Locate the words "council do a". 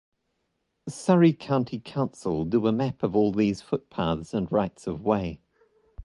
1.79-2.71